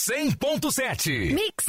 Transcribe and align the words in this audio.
100.7. 0.00 1.34
Mix. 1.34 1.66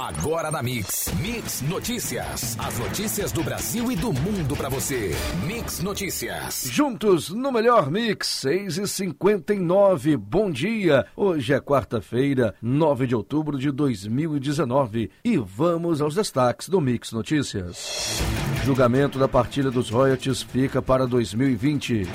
Agora 0.00 0.50
na 0.50 0.62
Mix. 0.62 1.12
Mix 1.20 1.60
Notícias. 1.60 2.56
As 2.58 2.78
notícias 2.78 3.32
do 3.32 3.42
Brasil 3.42 3.92
e 3.92 3.96
do 3.96 4.14
mundo 4.14 4.56
pra 4.56 4.70
você. 4.70 5.10
Mix 5.46 5.80
Notícias. 5.80 6.66
Juntos 6.70 7.28
no 7.28 7.52
melhor 7.52 7.90
Mix, 7.90 8.28
6 8.28 8.78
e 8.78 8.88
59 8.88 10.16
Bom 10.16 10.50
dia. 10.50 11.04
Hoje 11.14 11.52
é 11.52 11.60
quarta-feira, 11.60 12.54
9 12.62 13.06
de 13.06 13.14
outubro 13.14 13.58
de 13.58 13.70
2019 13.70 15.10
e 15.22 15.36
vamos 15.36 16.00
aos 16.00 16.14
destaques 16.14 16.66
do 16.66 16.80
Mix 16.80 17.12
Notícias. 17.12 18.22
Julgamento 18.64 19.18
da 19.18 19.28
partilha 19.28 19.70
dos 19.70 19.90
royalties 19.90 20.40
fica 20.42 20.80
para 20.80 21.06
2020. 21.06 22.08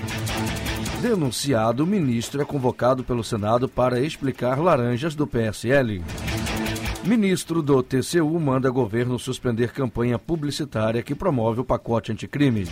Denunciado, 1.08 1.84
o 1.84 1.86
ministro 1.86 2.42
é 2.42 2.46
convocado 2.46 3.04
pelo 3.04 3.24
Senado 3.24 3.70
para 3.70 4.00
explicar 4.00 4.58
laranjas 4.58 5.14
do 5.14 5.28
PSL. 5.28 6.04
Ministro 7.04 7.62
do 7.62 7.84
TCU 7.84 8.40
manda 8.40 8.72
governo 8.72 9.20
suspender 9.20 9.72
campanha 9.72 10.18
publicitária 10.18 11.04
que 11.04 11.14
promove 11.14 11.62
o 11.62 11.64
pacote 11.64 12.12
anticrime. 12.12 12.66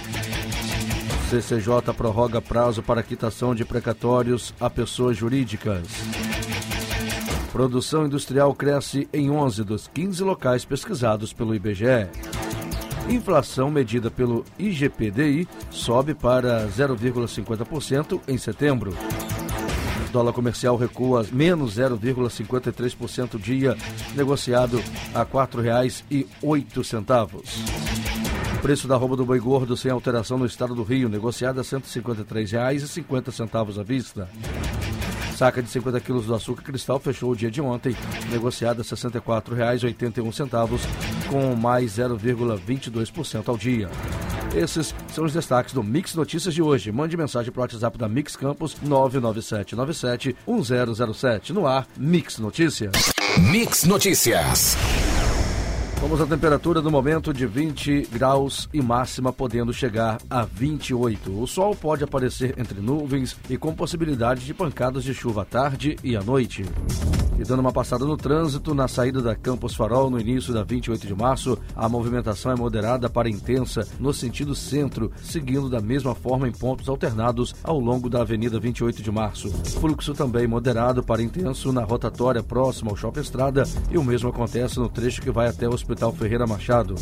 CCJ 1.29 1.93
prorroga 1.95 2.41
prazo 2.41 2.81
para 2.81 3.03
quitação 3.03 3.53
de 3.53 3.63
precatórios 3.63 4.51
a 4.59 4.67
pessoas 4.67 5.15
jurídicas. 5.15 5.83
Produção 7.51 8.07
industrial 8.07 8.55
cresce 8.55 9.07
em 9.13 9.29
11 9.29 9.63
dos 9.63 9.87
15 9.93 10.23
locais 10.23 10.65
pesquisados 10.65 11.31
pelo 11.31 11.53
IBGE. 11.53 12.09
Inflação 13.09 13.69
medida 13.69 14.09
pelo 14.09 14.45
IGPDI 14.57 15.45
sobe 15.69 16.13
para 16.13 16.65
0,50% 16.67 18.21
em 18.27 18.37
setembro. 18.37 18.95
Dólar 20.11 20.31
comercial 20.31 20.77
recua 20.77 21.25
menos 21.31 21.77
0,53% 21.77 23.37
dia, 23.39 23.75
negociado 24.15 24.81
a 25.13 25.19
R$ 25.19 25.25
4,08. 25.25 27.43
Preço 28.61 28.87
da 28.87 28.95
roupa 28.95 29.17
do 29.17 29.25
boi 29.25 29.39
gordo 29.39 29.75
sem 29.75 29.91
alteração 29.91 30.37
no 30.37 30.45
estado 30.45 30.75
do 30.75 30.83
Rio, 30.83 31.09
negociado 31.09 31.59
a 31.59 31.63
R$ 31.63 31.67
153,50 31.67 33.79
à 33.79 33.83
vista. 33.83 34.29
Saca 35.35 35.61
de 35.63 35.69
50 35.69 35.99
quilos 35.99 36.27
do 36.27 36.35
açúcar 36.35 36.61
cristal 36.61 36.99
fechou 36.99 37.31
o 37.31 37.35
dia 37.35 37.49
de 37.49 37.59
ontem, 37.59 37.95
negociada 38.31 38.81
a 38.81 38.85
R$ 38.85 38.89
64,81, 38.89 41.12
com 41.23 41.55
mais 41.55 41.97
0,22% 41.97 43.47
ao 43.47 43.57
dia. 43.57 43.89
Esses 44.55 44.93
são 45.11 45.25
os 45.25 45.33
destaques 45.33 45.73
do 45.73 45.83
Mix 45.83 46.13
Notícias 46.13 46.53
de 46.53 46.61
hoje. 46.61 46.91
Mande 46.91 47.17
mensagem 47.17 47.51
para 47.51 47.59
o 47.59 47.63
WhatsApp 47.63 47.97
da 47.97 48.07
Mix 48.07 48.35
Campos 48.35 48.77
997971007. 48.85 51.49
No 51.49 51.65
ar, 51.65 51.87
Mix 51.97 52.37
Notícias. 52.37 52.91
Mix 53.37 53.83
Notícias. 53.83 54.77
Vamos 56.03 56.19
à 56.19 56.25
temperatura 56.25 56.81
do 56.81 56.91
momento 56.91 57.33
de 57.33 57.47
20 57.47 58.09
graus 58.11 58.67
e 58.73 58.81
máxima 58.81 59.31
podendo 59.31 59.71
chegar 59.71 60.17
a 60.29 60.43
28. 60.43 61.41
O 61.41 61.47
sol 61.47 61.73
pode 61.73 62.03
aparecer 62.03 62.59
entre 62.59 62.81
nuvens 62.81 63.37
e 63.49 63.57
com 63.57 63.73
possibilidade 63.73 64.45
de 64.45 64.53
pancadas 64.53 65.05
de 65.05 65.13
chuva 65.13 65.43
à 65.43 65.45
tarde 65.45 65.95
e 66.03 66.17
à 66.17 66.21
noite. 66.21 66.65
E 67.39 67.43
dando 67.43 67.61
uma 67.61 67.71
passada 67.71 68.05
no 68.05 68.15
trânsito, 68.15 68.75
na 68.75 68.87
saída 68.87 69.21
da 69.21 69.33
Campos 69.33 69.73
Farol, 69.73 70.09
no 70.09 70.19
início 70.19 70.53
da 70.53 70.61
28 70.61 71.07
de 71.07 71.15
março, 71.15 71.57
a 71.75 71.89
movimentação 71.89 72.51
é 72.51 72.55
moderada 72.55 73.09
para 73.09 73.29
intensa 73.29 73.87
no 73.97 74.13
sentido 74.13 74.53
centro, 74.53 75.09
seguindo 75.23 75.67
da 75.67 75.79
mesma 75.79 76.13
forma 76.13 76.47
em 76.47 76.51
pontos 76.51 76.87
alternados 76.87 77.55
ao 77.63 77.79
longo 77.79 78.09
da 78.09 78.21
Avenida 78.21 78.59
28 78.59 79.01
de 79.01 79.11
março. 79.11 79.49
Fluxo 79.79 80.13
também 80.13 80.45
moderado 80.45 81.01
para 81.01 81.23
intenso 81.23 81.71
na 81.71 81.83
rotatória 81.83 82.43
próxima 82.43 82.91
ao 82.91 82.97
Shopping 82.97 83.21
Estrada 83.21 83.63
e 83.89 83.97
o 83.97 84.03
mesmo 84.03 84.29
acontece 84.29 84.77
no 84.77 84.89
trecho 84.89 85.21
que 85.21 85.31
vai 85.31 85.47
até 85.47 85.67
o 85.67 85.73
Hospital 85.73 85.92
Ferreira 86.13 86.47
Machado. 86.47 86.95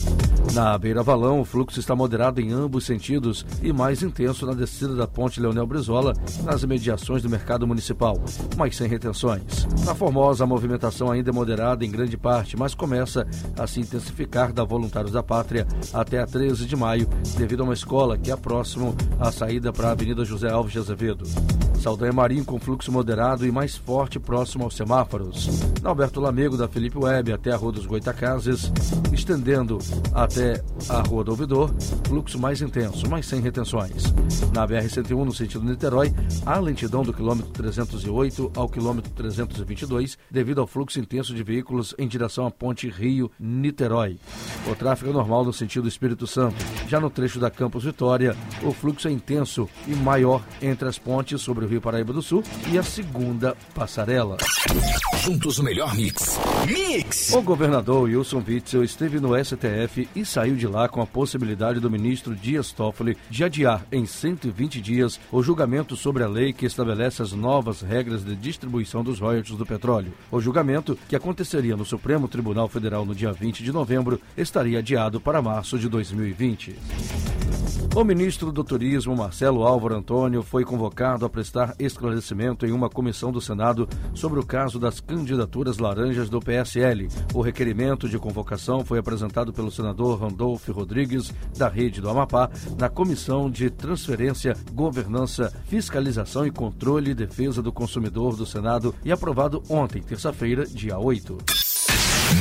Na 0.53 0.77
Beira 0.77 1.01
Valão, 1.01 1.39
o 1.39 1.45
fluxo 1.45 1.79
está 1.79 1.95
moderado 1.95 2.41
em 2.41 2.51
ambos 2.51 2.85
sentidos 2.85 3.45
e 3.61 3.71
mais 3.71 4.03
intenso 4.03 4.45
na 4.45 4.53
descida 4.53 4.95
da 4.95 5.07
Ponte 5.07 5.39
Leonel 5.39 5.65
Brizola, 5.65 6.13
nas 6.43 6.63
imediações 6.63 7.21
do 7.21 7.29
Mercado 7.29 7.65
Municipal, 7.65 8.21
mas 8.57 8.75
sem 8.75 8.87
retenções. 8.87 9.67
Na 9.85 9.95
Formosa, 9.95 10.43
a 10.43 10.47
movimentação 10.47 11.09
ainda 11.09 11.29
é 11.29 11.33
moderada 11.33 11.85
em 11.85 11.91
grande 11.91 12.17
parte, 12.17 12.57
mas 12.57 12.75
começa 12.75 13.25
a 13.57 13.65
se 13.65 13.79
intensificar 13.79 14.51
da 14.51 14.63
Voluntários 14.63 15.13
da 15.13 15.23
Pátria 15.23 15.65
até 15.93 16.19
a 16.19 16.27
13 16.27 16.65
de 16.65 16.75
maio, 16.75 17.07
devido 17.37 17.61
a 17.61 17.63
uma 17.63 17.73
escola 17.73 18.17
que 18.17 18.31
é 18.31 18.35
próximo 18.35 18.95
à 19.19 19.31
saída 19.31 19.71
para 19.71 19.89
a 19.89 19.91
Avenida 19.91 20.25
José 20.25 20.49
Alves 20.49 20.73
de 20.73 20.79
Azevedo. 20.79 21.25
Saldanha 21.81 22.13
Marim 22.13 22.43
com 22.43 22.59
fluxo 22.59 22.91
moderado 22.91 23.43
e 23.43 23.51
mais 23.51 23.75
forte 23.75 24.19
próximo 24.19 24.63
aos 24.63 24.75
semáforos. 24.75 25.49
Na 25.81 25.89
Alberto 25.89 26.21
Lamego, 26.21 26.55
da 26.55 26.67
Felipe 26.67 26.97
Web 26.97 27.33
até 27.33 27.51
a 27.51 27.57
Rua 27.57 27.71
dos 27.71 27.87
Goitacazes, 27.87 28.71
estendendo 29.13 29.77
até 30.13 30.61
a 30.89 31.01
Rua 31.01 31.23
do 31.23 31.31
Ouvidor, 31.31 31.73
fluxo 32.07 32.39
mais 32.39 32.61
intenso, 32.61 33.09
mas 33.09 33.25
sem 33.25 33.41
retenções. 33.41 34.13
Na 34.53 34.67
BR-101, 34.67 35.23
no 35.23 35.33
sentido 35.33 35.63
Niterói, 35.63 36.13
há 36.45 36.59
lentidão 36.59 37.03
do 37.03 37.13
quilômetro 37.13 37.51
308 37.51 38.51
ao 38.55 38.67
quilômetro 38.67 39.11
322, 39.11 40.17
devido 40.29 40.61
ao 40.61 40.67
fluxo 40.67 40.99
intenso 40.99 41.33
de 41.33 41.43
veículos 41.43 41.95
em 41.97 42.07
direção 42.07 42.45
à 42.45 42.51
ponte 42.51 42.89
Rio-Niterói. 42.89 44.19
O 44.67 44.75
tráfego 44.75 45.11
é 45.11 45.13
normal 45.13 45.45
no 45.45 45.53
sentido 45.53 45.87
Espírito 45.87 46.27
Santo. 46.27 46.55
Já 46.87 46.99
no 46.99 47.09
trecho 47.09 47.39
da 47.39 47.49
Campos 47.49 47.83
Vitória, 47.83 48.35
o 48.63 48.71
fluxo 48.71 49.07
é 49.07 49.11
intenso 49.11 49.69
e 49.87 49.95
maior 49.95 50.43
entre 50.61 50.87
as 50.87 50.97
pontes 50.97 51.41
sobre 51.41 51.65
o 51.65 51.67
Rio 51.67 51.81
Paraíba 51.81 52.13
do 52.13 52.21
Sul 52.21 52.43
e 52.71 52.77
a 52.77 52.83
segunda 52.83 53.55
passarela. 53.73 54.37
Juntos 55.21 55.59
o 55.59 55.63
melhor 55.63 55.93
mix. 55.93 56.39
Mix! 56.65 57.31
O 57.31 57.43
governador 57.43 58.05
Wilson 58.05 58.43
Witzel 58.45 58.83
esteve 58.83 59.19
no 59.19 59.37
STF 59.37 60.09
e 60.15 60.25
saiu 60.25 60.55
de 60.55 60.65
lá 60.65 60.89
com 60.89 60.99
a 60.99 61.05
possibilidade 61.05 61.79
do 61.79 61.91
ministro 61.91 62.35
Dias 62.35 62.71
Toffoli 62.71 63.15
de 63.29 63.43
adiar 63.43 63.85
em 63.91 64.03
120 64.03 64.81
dias 64.81 65.19
o 65.31 65.43
julgamento 65.43 65.95
sobre 65.95 66.23
a 66.23 66.27
lei 66.27 66.51
que 66.51 66.65
estabelece 66.65 67.21
as 67.21 67.33
novas 67.33 67.81
regras 67.81 68.25
de 68.25 68.35
distribuição 68.35 69.03
dos 69.03 69.19
royalties 69.19 69.55
do 69.55 69.63
petróleo. 69.65 70.11
O 70.31 70.41
julgamento, 70.41 70.97
que 71.07 71.15
aconteceria 71.15 71.77
no 71.77 71.85
Supremo 71.85 72.27
Tribunal 72.27 72.67
Federal 72.67 73.05
no 73.05 73.13
dia 73.13 73.31
20 73.31 73.63
de 73.63 73.71
novembro, 73.71 74.19
estaria 74.35 74.79
adiado 74.79 75.21
para 75.21 75.39
março 75.39 75.77
de 75.77 75.87
2020. 75.87 76.75
O 77.93 78.05
ministro 78.05 78.53
do 78.53 78.63
Turismo, 78.63 79.17
Marcelo 79.17 79.67
Álvaro 79.67 79.97
Antônio, 79.97 80.41
foi 80.41 80.63
convocado 80.63 81.25
a 81.25 81.29
prestar 81.29 81.75
esclarecimento 81.77 82.65
em 82.65 82.71
uma 82.71 82.89
comissão 82.89 83.33
do 83.33 83.41
Senado 83.41 83.87
sobre 84.13 84.39
o 84.39 84.45
caso 84.45 84.79
das 84.79 85.01
candidaturas 85.11 85.77
laranjas 85.77 86.29
do 86.29 86.39
PSL. 86.39 87.09
O 87.33 87.41
requerimento 87.41 88.07
de 88.07 88.17
convocação 88.17 88.85
foi 88.85 88.97
apresentado 88.97 89.51
pelo 89.51 89.69
senador 89.69 90.21
Randolfo 90.21 90.71
Rodrigues, 90.71 91.33
da 91.57 91.67
Rede 91.67 91.99
do 91.99 92.09
Amapá, 92.09 92.49
na 92.79 92.87
Comissão 92.87 93.51
de 93.51 93.69
Transferência, 93.69 94.55
Governança, 94.73 95.53
Fiscalização 95.65 96.47
e 96.47 96.51
Controle 96.51 97.11
e 97.11 97.15
Defesa 97.15 97.61
do 97.61 97.73
Consumidor 97.73 98.37
do 98.37 98.45
Senado 98.45 98.95
e 99.03 99.11
aprovado 99.11 99.61
ontem, 99.69 100.01
terça-feira, 100.01 100.65
dia 100.65 100.97
8. 100.97 101.37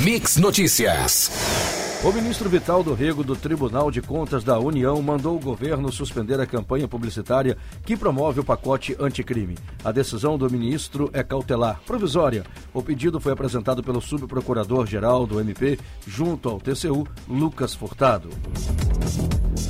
Mix 0.05 0.37
Notícias. 0.37 1.70
O 2.03 2.11
ministro 2.13 2.49
Vital 2.49 2.83
do 2.83 2.95
Rego 2.95 3.23
do 3.23 3.37
Tribunal 3.37 3.91
de 3.91 4.01
Contas 4.01 4.43
da 4.43 4.59
União 4.59 5.03
mandou 5.03 5.37
o 5.37 5.41
governo 5.41 5.93
suspender 5.93 6.41
a 6.41 6.47
campanha 6.47 6.89
publicitária 6.89 7.59
que 7.85 7.95
promove 7.95 8.41
o 8.41 8.45
pacote 8.45 8.97
anticrime. 8.99 9.59
A 9.85 9.93
decisão 9.93 10.39
do 10.39 10.51
ministro 10.51 11.11
é 11.13 11.23
cautelar, 11.23 11.79
provisória. 11.87 12.43
O 12.73 12.83
pedido 12.83 13.21
foi 13.21 13.33
apresentado 13.33 13.83
pelo 13.83 14.01
subprocurador-geral 14.01 15.27
do 15.27 15.39
MP 15.41 15.79
junto 16.07 16.49
ao 16.49 16.59
TCU, 16.59 17.07
Lucas 17.29 17.75
Furtado. 17.75 18.31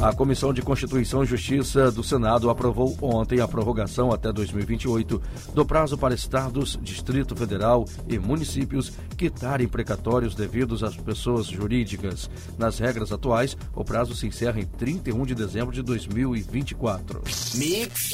A 0.03 0.15
Comissão 0.15 0.51
de 0.51 0.63
Constituição 0.63 1.23
e 1.23 1.27
Justiça 1.27 1.93
do 1.93 2.03
Senado 2.03 2.49
aprovou 2.49 2.97
ontem 3.03 3.39
a 3.41 3.47
prorrogação 3.47 4.11
até 4.11 4.33
2028 4.33 5.21
do 5.53 5.67
prazo 5.67 5.99
para 5.99 6.15
estados, 6.15 6.79
Distrito 6.81 7.37
Federal 7.37 7.85
e 8.09 8.19
municípios 8.19 8.93
quitarem 9.15 9.69
precatórios 9.69 10.35
devidos 10.35 10.83
às 10.83 10.97
pessoas 10.97 11.49
jurídicas. 11.49 12.31
Nas 12.57 12.79
regras 12.79 13.13
atuais, 13.13 13.55
o 13.75 13.85
prazo 13.85 14.17
se 14.17 14.27
encerra 14.27 14.59
em 14.59 14.65
31 14.65 15.27
de 15.27 15.35
dezembro 15.35 15.75
de 15.75 15.83
2024. 15.83 17.21
Mix. 17.57 18.11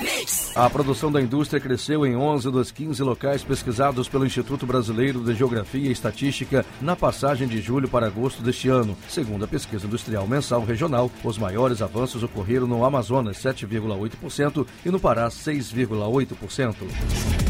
Mix. 0.00 0.56
A 0.56 0.70
produção 0.70 1.10
da 1.10 1.20
indústria 1.20 1.60
cresceu 1.60 2.06
em 2.06 2.14
11 2.14 2.48
dos 2.48 2.70
15 2.70 3.02
locais 3.02 3.42
pesquisados 3.42 4.08
pelo 4.08 4.24
Instituto 4.24 4.64
Brasileiro 4.66 5.24
de 5.24 5.34
Geografia 5.34 5.88
e 5.88 5.92
Estatística 5.92 6.64
na 6.80 6.94
passagem 6.94 7.48
de 7.48 7.60
julho 7.60 7.88
para 7.88 8.06
agosto 8.06 8.40
deste 8.40 8.68
ano. 8.68 8.96
Segundo 9.08 9.44
a 9.44 9.48
pesquisa 9.48 9.88
industrial 9.88 10.28
mensal 10.28 10.64
regional, 10.64 11.10
os 11.24 11.38
maiores 11.38 11.80
avanços 11.80 12.22
ocorreram 12.22 12.66
no 12.66 12.84
Amazonas, 12.84 13.38
7,8%, 13.38 14.66
e 14.84 14.90
no 14.90 15.00
Pará, 15.00 15.28
6,8%. 15.28 17.43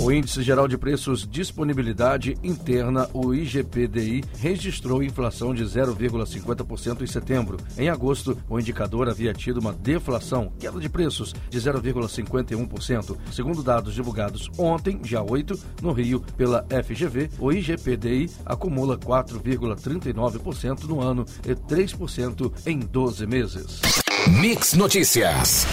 O 0.00 0.10
Índice 0.10 0.42
Geral 0.42 0.66
de 0.66 0.78
Preços 0.78 1.28
Disponibilidade 1.28 2.34
Interna, 2.42 3.06
o 3.12 3.34
IGPDI, 3.34 4.24
registrou 4.38 5.02
inflação 5.02 5.52
de 5.52 5.62
0,50% 5.62 7.02
em 7.02 7.06
setembro. 7.06 7.58
Em 7.76 7.90
agosto, 7.90 8.36
o 8.48 8.58
indicador 8.58 9.10
havia 9.10 9.34
tido 9.34 9.60
uma 9.60 9.74
deflação, 9.74 10.50
queda 10.58 10.80
de 10.80 10.88
preços, 10.88 11.34
de 11.50 11.60
0,51%. 11.60 13.14
Segundo 13.30 13.62
dados 13.62 13.92
divulgados 13.92 14.48
ontem, 14.56 14.96
dia 14.96 15.22
8, 15.22 15.60
no 15.82 15.92
Rio, 15.92 16.24
pela 16.34 16.66
FGV, 16.82 17.28
o 17.38 17.52
IGPDI 17.52 18.30
acumula 18.46 18.96
4,39% 18.96 20.84
no 20.84 21.02
ano 21.02 21.26
e 21.46 21.54
3% 21.54 22.50
em 22.66 22.78
12 22.78 23.26
meses. 23.26 23.82
Mix 24.28 24.72
Notícias. 24.72 25.66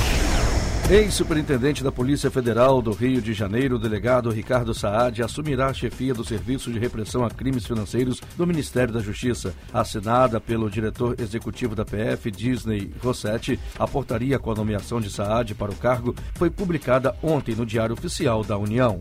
Ex-superintendente 0.89 1.83
da 1.83 1.91
Polícia 1.91 2.31
Federal 2.31 2.81
do 2.81 2.91
Rio 2.91 3.21
de 3.21 3.33
Janeiro, 3.33 3.75
o 3.75 3.79
delegado 3.79 4.29
Ricardo 4.29 4.73
Saad, 4.73 5.21
assumirá 5.21 5.67
a 5.67 5.73
chefia 5.73 6.13
do 6.13 6.23
Serviço 6.23 6.71
de 6.71 6.79
Repressão 6.79 7.25
a 7.25 7.29
Crimes 7.29 7.65
Financeiros 7.65 8.21
do 8.37 8.47
Ministério 8.47 8.93
da 8.93 9.01
Justiça. 9.01 9.53
Assinada 9.73 10.39
pelo 10.39 10.69
diretor 10.69 11.19
executivo 11.19 11.75
da 11.75 11.83
PF, 11.83 12.31
Disney 12.31 12.89
Rossetti, 13.03 13.59
a 13.77 13.85
portaria 13.85 14.39
com 14.39 14.49
a 14.49 14.55
nomeação 14.55 15.01
de 15.01 15.09
Saad 15.09 15.53
para 15.55 15.73
o 15.73 15.75
cargo 15.75 16.15
foi 16.35 16.49
publicada 16.49 17.13
ontem 17.21 17.53
no 17.53 17.65
Diário 17.65 17.93
Oficial 17.93 18.41
da 18.41 18.57
União. 18.57 18.97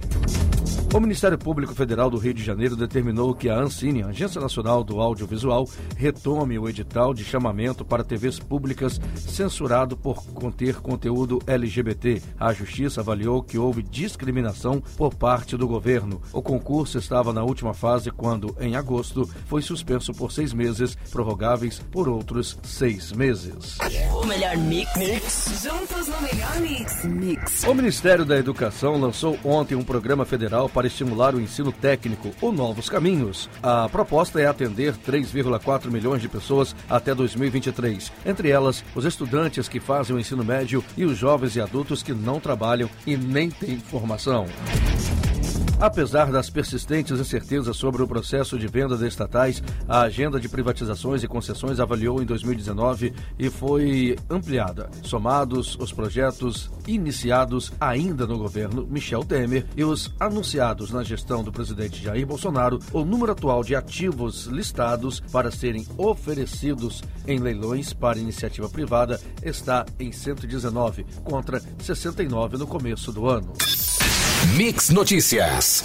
O 0.95 1.01
Ministério 1.01 1.37
Público 1.37 1.75
Federal 1.75 2.09
do 2.09 2.17
Rio 2.17 2.33
de 2.33 2.43
Janeiro 2.43 2.75
determinou 2.75 3.35
que 3.35 3.51
a 3.51 3.59
Ancine, 3.59 4.03
Agência 4.03 4.41
Nacional 4.41 4.83
do 4.83 5.01
Audiovisual, 5.01 5.69
retome 5.97 6.59
o 6.59 6.69
edital 6.69 7.13
de 7.13 7.23
chamamento 7.23 7.85
para 7.85 8.05
TVs 8.05 8.39
públicas 8.39 8.99
censurado 9.15 9.97
por 9.97 10.25
conter 10.29 10.77
conteúdo 10.77 11.39
LGBT. 11.47 12.23
A 12.39 12.53
Justiça 12.53 13.03
avaliou 13.03 13.43
que 13.43 13.59
houve 13.59 13.83
discriminação 13.83 14.81
por 14.97 15.15
parte 15.15 15.57
do 15.57 15.69
governo. 15.69 16.23
O 16.33 16.41
concurso 16.41 16.97
estava 16.99 17.33
na 17.33 17.43
última 17.43 17.75
fase 17.75 18.11
quando, 18.11 18.57
em 18.59 18.75
agosto, 18.75 19.29
foi 19.47 19.61
suspenso 19.61 20.15
por 20.15 20.33
seis 20.33 20.55
meses, 20.55 20.97
prorrogáveis 21.11 21.79
por 21.79 22.09
outros 22.09 22.59
seis 22.63 23.13
meses. 23.13 23.77
O 24.15 24.25
melhor 24.25 24.57
mix. 24.57 24.97
mix. 24.97 25.63
Juntos 25.63 26.09
no 26.09 26.21
melhor 26.23 26.61
mix. 26.61 27.05
Mix. 27.05 27.65
O 27.65 27.75
Ministério 27.75 28.25
da 28.25 28.39
Educação 28.39 28.99
lançou 28.99 29.37
ontem 29.45 29.75
um 29.75 29.85
programa 29.85 30.25
federal 30.25 30.71
para 30.77 30.89
estimular 30.89 31.35
o 31.35 31.41
ensino 31.41 31.73
técnico, 31.73 32.33
o 32.39 32.53
Novos 32.53 32.91
Caminhos. 32.91 33.49
A 33.63 33.89
proposta 33.89 34.39
é 34.39 34.47
atender 34.47 34.95
3,4 34.95 35.91
milhões 35.91 36.21
de 36.21 36.29
pessoas 36.29 36.77
até 36.87 37.15
2023, 37.15 38.13
entre 38.27 38.51
elas 38.51 38.85
os 38.95 39.07
estudantes 39.07 39.71
que 39.71 39.81
fazem 39.81 40.15
o 40.15 40.21
ensino 40.21 40.45
médio 40.45 40.85
e 40.95 41.07
os 41.07 41.17
jovens 41.17 41.57
e 41.57 41.63
adultos 41.63 42.03
que 42.03 42.13
não 42.13 42.39
trabalham 42.39 42.91
e 43.07 43.17
nem 43.17 43.49
têm 43.49 43.79
formação. 43.79 44.45
Apesar 45.79 46.33
das 46.33 46.49
persistentes 46.49 47.21
incertezas 47.21 47.77
sobre 47.77 48.03
o 48.03 48.09
processo 48.09 48.59
de 48.59 48.67
venda 48.67 48.97
de 48.97 49.07
estatais, 49.07 49.63
a 49.87 50.01
agenda 50.01 50.41
de 50.41 50.49
privatizações 50.49 51.23
e 51.23 51.29
concessões 51.29 51.79
avaliou 51.79 52.23
em 52.23 52.25
2019 52.25 53.13
e 53.39 53.51
foi 53.51 54.17
ampliada. 54.31 54.89
Somados 55.03 55.77
os 55.79 55.93
projetos 55.93 56.71
iniciados 56.87 57.73
ainda 57.79 58.27
no 58.27 58.39
governo 58.39 58.87
Michel 58.87 59.23
Temer 59.23 59.67
e 59.77 59.85
os 59.85 60.15
anunciados 60.19 60.91
na 60.91 61.03
gestão 61.03 61.45
do 61.45 61.53
presidente 61.53 62.03
Jair 62.03 62.27
Bolsonaro, 62.27 62.79
o 62.91 63.05
número 63.05 63.33
atual 63.33 63.63
de 63.63 63.77
ativos 63.77 64.47
listados 64.47 65.21
para 65.21 65.51
serem 65.51 65.87
oferecidos 65.99 67.03
em 67.27 67.39
leilões 67.39 67.93
para 67.93 68.19
iniciativa 68.19 68.69
privada 68.69 69.21
está 69.43 69.85
em 70.01 70.11
119, 70.11 71.05
contra 71.23 71.61
69 71.79 72.57
no 72.57 72.67
começo 72.67 73.13
do 73.13 73.29
ano. 73.29 73.53
Mix 74.55 74.91
Notícias. 74.91 75.83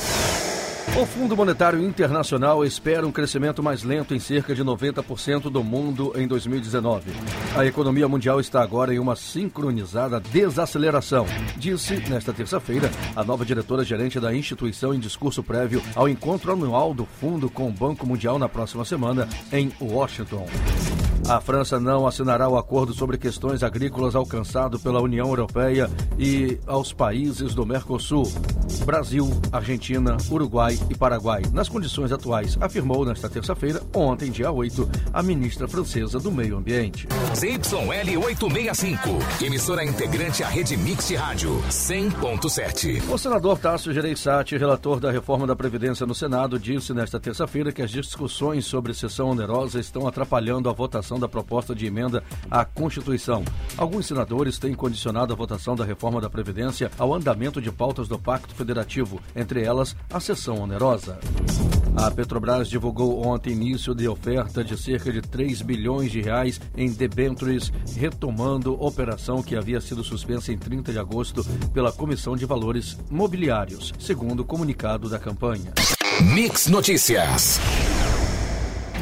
O 0.96 1.06
Fundo 1.06 1.36
Monetário 1.36 1.82
Internacional 1.82 2.64
espera 2.64 3.08
um 3.08 3.12
crescimento 3.12 3.64
mais 3.64 3.82
lento 3.82 4.14
em 4.14 4.20
cerca 4.20 4.54
de 4.54 4.64
90% 4.64 5.50
do 5.50 5.64
mundo 5.64 6.14
em 6.16 6.28
2019. 6.28 7.12
A 7.56 7.66
economia 7.66 8.08
mundial 8.08 8.40
está 8.40 8.62
agora 8.62 8.94
em 8.94 9.00
uma 9.00 9.16
sincronizada 9.16 10.20
desaceleração, 10.20 11.26
disse 11.58 11.96
nesta 12.10 12.34
terça-feira 12.34 12.92
a 13.16 13.24
nova 13.24 13.46
diretora-gerente 13.46 14.20
da 14.20 14.36
instituição 14.36 14.94
em 14.94 15.00
discurso 15.00 15.42
prévio 15.42 15.82
ao 15.96 16.08
encontro 16.08 16.52
anual 16.52 16.94
do 16.94 17.06
fundo 17.06 17.50
com 17.50 17.68
o 17.68 17.72
Banco 17.72 18.06
Mundial 18.06 18.38
na 18.38 18.50
próxima 18.50 18.86
semana 18.86 19.28
em 19.52 19.72
Washington. 19.80 20.46
A 21.28 21.40
França 21.40 21.80
não 21.80 22.08
assinará 22.08 22.50
o 22.50 22.58
acordo 22.58 22.94
sobre 22.94 23.18
questões 23.18 23.64
agrícolas 23.64 24.16
alcançado 24.16 24.80
pela 24.80 25.02
União 25.02 25.28
Europeia 25.28 25.90
e 26.18 26.58
aos 26.68 26.92
países 26.92 27.54
do 27.54 27.66
Mercosul, 27.66 28.32
Brasil, 28.86 29.30
Argentina, 29.52 30.18
Uruguai 30.30 30.78
e 30.90 30.96
Paraguai, 30.96 31.42
nas 31.54 31.70
condições 31.70 32.12
atuais, 32.12 32.58
afirmou 32.60 33.06
nesta 33.06 33.30
terça-feira, 33.30 33.82
ontem, 33.94 34.32
dia 34.32 34.52
8, 34.52 34.90
a 35.14 35.24
ministra 35.24 35.68
francesa 35.68 36.20
do 36.20 36.32
Meio 36.32 36.58
Ambiente. 36.58 37.08
ZYL 37.36 38.20
865, 38.26 39.44
emissora 39.44 39.86
integrante 39.86 40.44
à 40.44 40.48
rede 40.48 40.76
Mix 40.76 41.08
de 41.08 41.16
Rádio 41.16 41.62
100.7. 41.70 43.10
O 43.10 43.18
senador 43.18 43.60
Tássio 43.60 43.94
Gereissati, 43.94 44.58
relator 44.58 45.00
da 45.00 45.12
reforma 45.12 45.46
da 45.46 45.56
Previdência 45.56 46.06
no 46.06 46.16
Senado, 46.16 46.60
disse 46.60 46.94
nesta 46.94 47.20
terça-feira 47.20 47.72
que 47.72 47.82
as 47.82 47.92
discussões 47.92 48.66
sobre 48.66 48.94
sessão 48.94 49.30
onerosa 49.30 49.80
estão 49.80 50.08
atrapalhando 50.08 50.70
a 50.70 50.74
votação 50.74 51.11
da 51.20 51.28
proposta 51.28 51.74
de 51.74 51.86
emenda 51.86 52.24
à 52.50 52.66
Constituição. 52.66 53.44
Alguns 53.78 54.08
senadores 54.08 54.58
têm 54.58 54.74
condicionado 54.74 55.34
a 55.34 55.36
votação 55.36 55.76
da 55.76 55.86
reforma 55.86 56.22
da 56.22 56.30
Previdência 56.30 56.92
ao 56.98 57.14
andamento 57.14 57.62
de 57.62 57.72
pautas 57.72 58.08
do 58.08 58.20
Pacto 58.20 58.54
Federativo, 58.54 59.20
entre 59.36 59.64
elas 59.64 59.96
a 60.10 60.20
sessão 60.20 60.60
onerosa. 60.60 61.20
A 61.96 62.10
Petrobras 62.10 62.70
divulgou 62.70 63.26
ontem 63.26 63.52
início 63.52 63.94
de 63.94 64.08
oferta 64.08 64.64
de 64.64 64.78
cerca 64.78 65.12
de 65.12 65.22
3 65.22 65.62
bilhões 65.62 66.12
de 66.12 66.22
reais 66.22 66.60
em 66.76 66.90
debentures, 66.92 67.72
retomando 67.98 68.82
operação 68.82 69.44
que 69.44 69.56
havia 69.56 69.82
sido 69.82 70.04
suspensa 70.04 70.54
em 70.54 70.58
30 70.58 70.92
de 70.92 71.00
agosto 71.00 71.44
pela 71.74 71.92
Comissão 71.92 72.36
de 72.36 72.46
Valores 72.46 72.98
Mobiliários, 73.10 73.94
segundo 74.00 74.42
o 74.42 74.46
comunicado 74.46 75.10
da 75.10 75.20
campanha. 75.20 75.74
Mix 76.34 76.68
Notícias. 76.68 77.60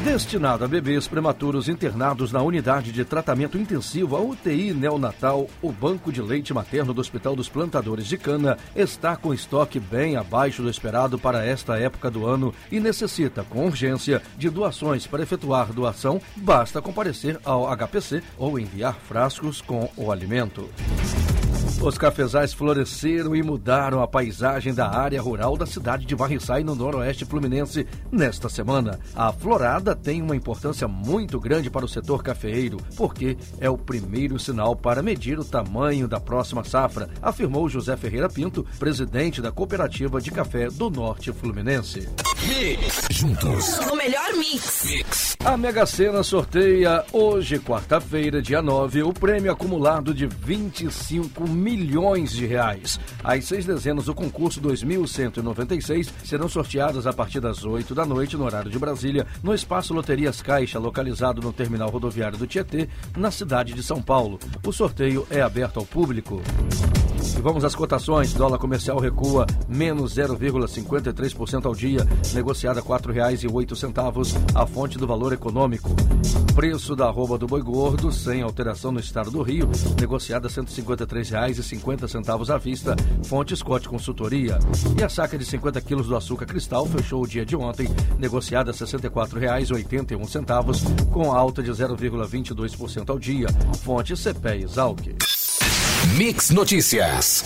Destinado 0.04 0.64
a 0.64 0.68
bebês 0.68 1.06
prematuros 1.06 1.68
internados 1.68 2.32
na 2.32 2.40
unidade 2.40 2.90
de 2.90 3.04
tratamento 3.04 3.58
intensivo, 3.58 4.16
a 4.16 4.20
UTI 4.20 4.72
neonatal, 4.72 5.46
o 5.60 5.70
Banco 5.70 6.10
de 6.10 6.22
Leite 6.22 6.54
Materno 6.54 6.94
do 6.94 7.02
Hospital 7.02 7.36
dos 7.36 7.50
Plantadores 7.50 8.06
de 8.06 8.16
Cana 8.16 8.56
está 8.74 9.14
com 9.14 9.34
estoque 9.34 9.78
bem 9.78 10.16
abaixo 10.16 10.62
do 10.62 10.70
esperado 10.70 11.18
para 11.18 11.44
esta 11.44 11.78
época 11.78 12.10
do 12.10 12.26
ano 12.26 12.54
e 12.72 12.80
necessita, 12.80 13.44
com 13.44 13.66
urgência, 13.66 14.22
de 14.38 14.48
doações. 14.48 15.06
Para 15.06 15.22
efetuar 15.22 15.70
doação, 15.70 16.18
basta 16.34 16.80
comparecer 16.80 17.38
ao 17.44 17.66
HPC 17.76 18.22
ou 18.38 18.58
enviar 18.58 18.94
frascos 18.94 19.60
com 19.60 19.90
o 19.98 20.10
alimento. 20.10 20.66
Os 21.82 21.96
cafezais 21.96 22.52
floresceram 22.52 23.34
e 23.34 23.42
mudaram 23.42 24.02
a 24.02 24.06
paisagem 24.06 24.74
da 24.74 24.90
área 24.90 25.20
rural 25.20 25.56
da 25.56 25.64
cidade 25.64 26.04
de 26.04 26.14
Varriçai, 26.14 26.62
no 26.62 26.74
noroeste 26.74 27.24
fluminense, 27.24 27.86
nesta 28.12 28.50
semana. 28.50 29.00
A 29.16 29.32
florada 29.32 29.96
tem 29.96 30.20
uma 30.20 30.36
importância 30.36 30.86
muito 30.86 31.40
grande 31.40 31.70
para 31.70 31.86
o 31.86 31.88
setor 31.88 32.22
cafeeiro, 32.22 32.76
porque 32.96 33.34
é 33.58 33.70
o 33.70 33.78
primeiro 33.78 34.38
sinal 34.38 34.76
para 34.76 35.02
medir 35.02 35.38
o 35.38 35.44
tamanho 35.44 36.06
da 36.06 36.20
próxima 36.20 36.62
safra, 36.64 37.08
afirmou 37.22 37.66
José 37.66 37.96
Ferreira 37.96 38.28
Pinto, 38.28 38.66
presidente 38.78 39.40
da 39.40 39.50
Cooperativa 39.50 40.20
de 40.20 40.30
Café 40.30 40.68
do 40.68 40.90
Norte 40.90 41.32
Fluminense. 41.32 42.06
Juntos. 43.10 43.78
O 43.90 43.96
melhor 43.96 44.32
mix. 44.34 44.84
Mix. 44.84 45.36
A 45.44 45.56
Mega 45.56 45.86
Sena 45.86 46.22
sorteia 46.22 47.04
hoje, 47.12 47.58
quarta-feira, 47.58 48.42
dia 48.42 48.60
9, 48.60 49.02
o 49.02 49.12
prêmio 49.12 49.50
acumulado 49.50 50.12
de 50.12 50.26
25 50.26 51.48
milhões 51.76 52.32
de 52.32 52.46
reais. 52.46 52.98
As 53.22 53.44
seis 53.44 53.64
dezenas 53.64 54.06
do 54.06 54.14
concurso 54.14 54.60
2196 54.60 56.12
serão 56.24 56.48
sorteadas 56.48 57.06
a 57.06 57.12
partir 57.12 57.40
das 57.40 57.64
8 57.64 57.94
da 57.94 58.04
noite, 58.04 58.36
no 58.36 58.44
horário 58.44 58.70
de 58.70 58.78
Brasília, 58.78 59.26
no 59.42 59.54
espaço 59.54 59.94
Loterias 59.94 60.42
Caixa, 60.42 60.78
localizado 60.78 61.40
no 61.40 61.52
terminal 61.52 61.90
rodoviário 61.90 62.38
do 62.38 62.46
Tietê, 62.46 62.88
na 63.16 63.30
cidade 63.30 63.72
de 63.72 63.82
São 63.82 64.02
Paulo. 64.02 64.38
O 64.66 64.72
sorteio 64.72 65.26
é 65.30 65.40
aberto 65.40 65.78
ao 65.78 65.86
público. 65.86 66.42
E 67.36 67.40
vamos 67.40 67.64
às 67.64 67.74
cotações. 67.74 68.32
Dólar 68.32 68.58
comercial 68.58 68.98
recua 68.98 69.46
menos 69.68 70.14
0,53% 70.14 71.66
ao 71.66 71.74
dia, 71.74 72.06
negociada 72.32 72.80
R$ 72.80 72.86
4,08. 72.86 74.54
A 74.54 74.66
fonte 74.66 74.96
do 74.98 75.06
valor 75.06 75.32
econômico. 75.32 75.90
Preço 76.54 76.94
da 76.94 77.06
arroba 77.06 77.38
do 77.38 77.46
boi 77.46 77.62
gordo, 77.62 78.12
sem 78.12 78.42
alteração 78.42 78.92
no 78.92 79.00
estado 79.00 79.30
do 79.30 79.40
Rio, 79.42 79.70
negociada 79.98 80.48
R$ 80.48 80.54
153,50 80.54 82.54
à 82.54 82.58
vista. 82.58 82.94
Fonte 83.24 83.56
Scott 83.56 83.88
Consultoria. 83.88 84.58
E 84.98 85.02
a 85.02 85.08
saca 85.08 85.38
de 85.38 85.44
50 85.44 85.80
quilos 85.80 86.06
do 86.06 86.16
açúcar 86.16 86.46
cristal 86.46 86.86
fechou 86.86 87.22
o 87.22 87.26
dia 87.26 87.46
de 87.46 87.56
ontem, 87.56 87.88
negociada 88.18 88.72
R$ 88.72 88.78
64,81, 88.78 91.06
com 91.10 91.32
alta 91.32 91.62
de 91.62 91.70
0,22% 91.70 93.08
ao 93.08 93.18
dia. 93.18 93.46
Fonte 93.82 94.14
CPE 94.16 94.64
Exalc. 94.64 95.29
Mix 96.06 96.48
Notícias. 96.48 97.44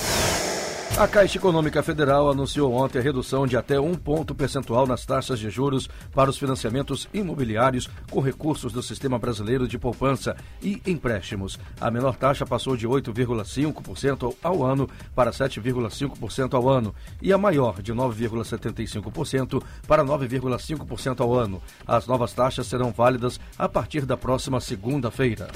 A 0.96 1.08
Caixa 1.08 1.38
Econômica 1.38 1.82
Federal 1.82 2.30
anunciou 2.30 2.72
ontem 2.72 3.00
a 3.00 3.02
redução 3.02 3.48
de 3.48 3.56
até 3.56 3.80
um 3.80 3.96
ponto 3.96 4.32
percentual 4.32 4.86
nas 4.86 5.04
taxas 5.04 5.40
de 5.40 5.50
juros 5.50 5.88
para 6.14 6.30
os 6.30 6.38
financiamentos 6.38 7.08
imobiliários 7.12 7.90
com 8.08 8.20
recursos 8.20 8.72
do 8.72 8.80
Sistema 8.80 9.18
Brasileiro 9.18 9.66
de 9.66 9.76
Poupança 9.76 10.36
e 10.62 10.80
Empréstimos. 10.86 11.58
A 11.80 11.90
menor 11.90 12.14
taxa 12.14 12.46
passou 12.46 12.76
de 12.76 12.86
8,5% 12.86 14.36
ao 14.40 14.62
ano 14.62 14.88
para 15.16 15.32
7,5% 15.32 16.54
ao 16.54 16.68
ano 16.68 16.94
e 17.20 17.32
a 17.32 17.38
maior 17.38 17.82
de 17.82 17.92
9,75% 17.92 19.60
para 19.88 20.04
9,5% 20.04 21.20
ao 21.20 21.34
ano. 21.34 21.60
As 21.84 22.06
novas 22.06 22.32
taxas 22.32 22.68
serão 22.68 22.92
válidas 22.92 23.40
a 23.58 23.68
partir 23.68 24.06
da 24.06 24.16
próxima 24.16 24.60
segunda-feira. 24.60 25.48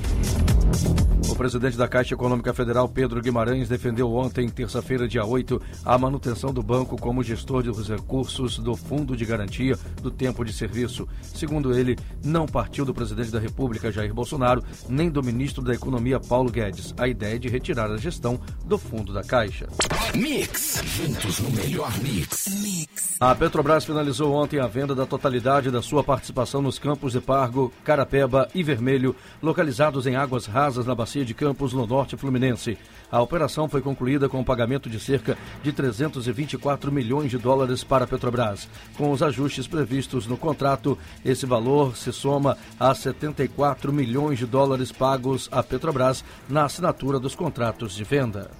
O 1.38 1.46
presidente 1.48 1.76
da 1.76 1.86
Caixa 1.86 2.14
Econômica 2.14 2.52
Federal, 2.52 2.88
Pedro 2.88 3.22
Guimarães, 3.22 3.68
defendeu 3.68 4.12
ontem, 4.12 4.48
terça-feira, 4.48 5.06
dia 5.06 5.24
8, 5.24 5.62
a 5.84 5.96
manutenção 5.96 6.52
do 6.52 6.64
banco 6.64 7.00
como 7.00 7.22
gestor 7.22 7.62
dos 7.62 7.88
recursos 7.88 8.58
do 8.58 8.74
Fundo 8.74 9.16
de 9.16 9.24
Garantia 9.24 9.78
do 10.02 10.10
Tempo 10.10 10.44
de 10.44 10.52
Serviço. 10.52 11.06
Segundo 11.22 11.78
ele, 11.78 11.96
não 12.24 12.44
partiu 12.44 12.84
do 12.84 12.92
presidente 12.92 13.30
da 13.30 13.38
República, 13.38 13.92
Jair 13.92 14.12
Bolsonaro, 14.12 14.64
nem 14.88 15.08
do 15.08 15.22
ministro 15.22 15.62
da 15.62 15.72
Economia, 15.72 16.18
Paulo 16.18 16.50
Guedes, 16.50 16.92
a 16.98 17.06
ideia 17.06 17.38
de 17.38 17.48
retirar 17.48 17.88
a 17.88 17.96
gestão 17.96 18.40
do 18.64 18.76
fundo 18.76 19.12
da 19.12 19.22
Caixa. 19.22 19.68
Mix, 20.16 20.82
juntos 20.84 21.38
no 21.38 21.52
melhor 21.52 21.96
mix. 22.00 22.48
mix. 22.60 23.08
A 23.20 23.34
Petrobras 23.34 23.84
finalizou 23.84 24.32
ontem 24.32 24.60
a 24.60 24.66
venda 24.66 24.94
da 24.94 25.04
totalidade 25.04 25.70
da 25.70 25.82
sua 25.82 26.04
participação 26.04 26.62
nos 26.62 26.78
campos 26.78 27.12
de 27.12 27.20
Pargo, 27.20 27.72
Carapeba 27.84 28.48
e 28.54 28.62
Vermelho, 28.62 29.14
localizados 29.42 30.06
em 30.06 30.16
águas 30.16 30.46
rasas 30.46 30.86
na 30.86 30.94
bacia 30.94 31.27
de 31.28 31.34
Campos, 31.34 31.72
no 31.72 31.86
norte 31.86 32.16
fluminense. 32.16 32.76
A 33.10 33.22
operação 33.22 33.68
foi 33.68 33.80
concluída 33.80 34.28
com 34.28 34.40
o 34.40 34.44
pagamento 34.44 34.90
de 34.90 34.98
cerca 34.98 35.38
de 35.62 35.72
324 35.72 36.90
milhões 36.90 37.30
de 37.30 37.38
dólares 37.38 37.84
para 37.84 38.04
a 38.04 38.08
Petrobras. 38.08 38.68
Com 38.96 39.12
os 39.12 39.22
ajustes 39.22 39.66
previstos 39.66 40.26
no 40.26 40.36
contrato, 40.36 40.98
esse 41.24 41.46
valor 41.46 41.96
se 41.96 42.12
soma 42.12 42.56
a 42.78 42.94
74 42.94 43.92
milhões 43.92 44.38
de 44.38 44.46
dólares 44.46 44.90
pagos 44.90 45.48
à 45.52 45.62
Petrobras 45.62 46.24
na 46.48 46.64
assinatura 46.64 47.18
dos 47.18 47.34
contratos 47.34 47.94
de 47.94 48.04
venda. 48.04 48.50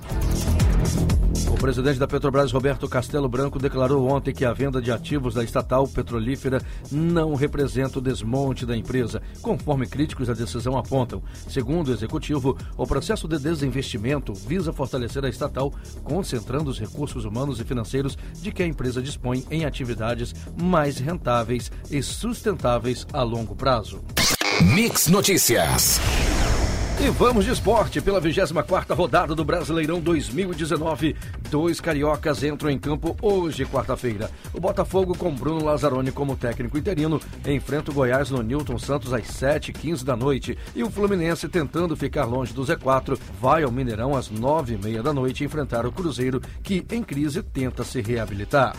O 1.59 1.61
presidente 1.61 1.99
da 1.99 2.07
Petrobras, 2.07 2.53
Roberto 2.53 2.89
Castelo 2.89 3.29
Branco, 3.29 3.59
declarou 3.59 4.09
ontem 4.09 4.33
que 4.33 4.45
a 4.45 4.53
venda 4.53 4.81
de 4.81 4.93
ativos 4.93 5.35
da 5.35 5.43
estatal 5.43 5.89
petrolífera 5.89 6.63
não 6.89 7.35
representa 7.35 7.99
o 7.99 8.01
desmonte 8.01 8.65
da 8.65 8.77
empresa, 8.77 9.21
conforme 9.43 9.85
críticos 9.85 10.29
da 10.29 10.35
decisão 10.35 10.79
apontam. 10.79 11.21
Segundo 11.49 11.89
o 11.89 11.93
executivo, 11.93 12.57
o 12.77 12.87
processo 12.87 13.27
de 13.27 13.41
desinvestimento 13.41 14.33
visa 14.33 14.73
fortalecer 14.73 15.25
a 15.25 15.29
estatal, 15.29 15.75
concentrando 16.05 16.71
os 16.71 16.79
recursos 16.79 17.25
humanos 17.25 17.59
e 17.59 17.65
financeiros 17.65 18.17
de 18.35 18.53
que 18.53 18.63
a 18.63 18.67
empresa 18.67 19.03
dispõe 19.03 19.45
em 19.51 19.65
atividades 19.65 20.33
mais 20.57 20.99
rentáveis 20.99 21.73
e 21.91 22.01
sustentáveis 22.05 23.05
a 23.13 23.25
longo 23.25 23.57
prazo. 23.57 24.01
Mix 24.63 25.09
Notícias. 25.09 26.01
E 27.01 27.11
vamos 27.11 27.45
de 27.45 27.53
esporte 27.53 28.01
pela 28.01 28.21
24 28.21 28.93
rodada 28.93 29.33
do 29.33 29.45
Brasileirão 29.45 30.01
2019. 30.01 31.15
Dois 31.49 31.81
cariocas 31.81 32.43
entram 32.43 32.69
em 32.69 32.77
campo 32.77 33.17
hoje, 33.23 33.65
quarta-feira. 33.65 34.29
O 34.53 34.61
Botafogo, 34.61 35.17
com 35.17 35.33
Bruno 35.33 35.65
Lazzaroni 35.65 36.11
como 36.11 36.37
técnico 36.37 36.77
interino, 36.77 37.21
enfrenta 37.47 37.93
o 37.93 37.95
Goiás 37.95 38.31
no 38.31 38.43
Newton 38.43 38.81
Santos 38.81 39.13
às 39.13 39.23
7h15 39.29 40.03
da 40.03 40.17
noite. 40.17 40.59
E 40.75 40.83
o 40.83 40.91
Fluminense, 40.91 41.49
tentando 41.49 41.97
ficar 41.97 42.25
longe 42.25 42.53
do 42.53 42.65
Z4, 42.65 43.17
vai 43.41 43.63
ao 43.63 43.71
Mineirão 43.71 44.17
às 44.17 44.29
9h30 44.29 45.01
da 45.01 45.13
noite 45.13 45.45
enfrentar 45.45 45.87
o 45.87 45.93
Cruzeiro, 45.93 46.43
que, 46.65 46.85
em 46.91 47.03
crise, 47.05 47.45
tenta 47.45 47.85
se 47.85 48.01
reabilitar. 48.01 48.75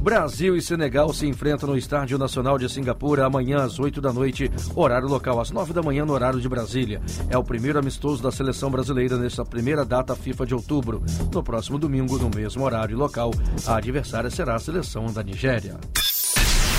Brasil 0.00 0.56
e 0.56 0.62
Senegal 0.62 1.12
se 1.12 1.26
enfrentam 1.26 1.68
no 1.68 1.76
Estádio 1.76 2.18
Nacional 2.18 2.58
de 2.58 2.68
Singapura 2.68 3.24
amanhã 3.24 3.62
às 3.62 3.78
8 3.78 4.00
da 4.00 4.12
noite, 4.12 4.50
horário 4.74 5.06
local 5.06 5.40
às 5.40 5.50
9 5.50 5.72
da 5.72 5.82
manhã 5.82 6.04
no 6.04 6.12
horário 6.12 6.40
de 6.40 6.48
Brasília. 6.48 7.00
É 7.30 7.38
o 7.38 7.44
primeiro 7.44 7.78
amistoso 7.78 8.22
da 8.22 8.32
seleção 8.32 8.70
brasileira 8.70 9.16
nesta 9.16 9.44
primeira 9.44 9.84
data 9.84 10.16
FIFA 10.16 10.46
de 10.46 10.54
outubro. 10.54 11.02
No 11.32 11.42
próximo 11.42 11.78
domingo, 11.78 12.18
no 12.18 12.30
mesmo 12.34 12.64
horário 12.64 12.94
e 12.94 12.96
local, 12.96 13.30
a 13.66 13.76
adversária 13.76 14.28
será 14.28 14.56
a 14.56 14.58
seleção 14.58 15.06
da 15.06 15.22
Nigéria. 15.22 15.78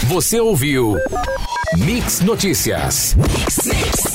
Você 0.08 0.40
ouviu 0.40 0.96
Mix 1.78 2.20
Notícias. 2.20 3.16
Mix, 3.16 3.66
mix. 3.66 4.13